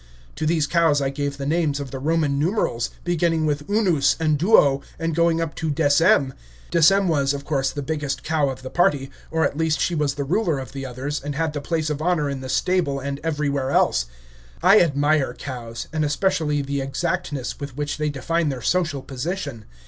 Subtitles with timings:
[0.37, 4.35] To these cows I gave the names of the Roman numerals, beginning with Unus and
[4.39, 6.33] Duo, and going up to Decem.
[6.71, 10.15] Decem was, of course, the biggest cow of the party, or at least she was
[10.15, 13.19] the ruler of the others, and had the place of honor in the stable and
[13.23, 14.07] everywhere else.
[14.63, 19.65] I admire cows, and especially the exactness with which they define their social position.